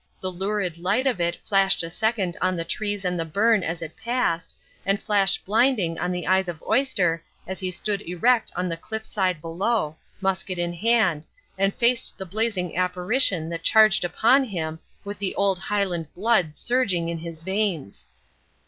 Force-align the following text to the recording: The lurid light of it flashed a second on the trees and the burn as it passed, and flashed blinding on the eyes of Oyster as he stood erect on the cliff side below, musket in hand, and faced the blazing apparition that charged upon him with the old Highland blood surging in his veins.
The 0.19 0.31
lurid 0.31 0.79
light 0.79 1.05
of 1.05 1.21
it 1.21 1.37
flashed 1.45 1.83
a 1.83 1.89
second 1.91 2.35
on 2.41 2.55
the 2.55 2.65
trees 2.65 3.05
and 3.05 3.19
the 3.19 3.23
burn 3.23 3.61
as 3.61 3.83
it 3.83 3.95
passed, 3.95 4.57
and 4.83 4.99
flashed 4.99 5.45
blinding 5.45 5.99
on 5.99 6.11
the 6.11 6.25
eyes 6.25 6.47
of 6.49 6.63
Oyster 6.63 7.23
as 7.45 7.59
he 7.59 7.69
stood 7.69 8.01
erect 8.01 8.51
on 8.55 8.67
the 8.67 8.77
cliff 8.77 9.05
side 9.05 9.39
below, 9.41 9.95
musket 10.19 10.57
in 10.57 10.73
hand, 10.73 11.27
and 11.55 11.75
faced 11.75 12.17
the 12.17 12.25
blazing 12.25 12.75
apparition 12.75 13.47
that 13.49 13.61
charged 13.61 14.03
upon 14.03 14.43
him 14.45 14.79
with 15.03 15.19
the 15.19 15.35
old 15.35 15.59
Highland 15.59 16.11
blood 16.15 16.57
surging 16.57 17.07
in 17.07 17.19
his 17.19 17.43
veins. 17.43 18.07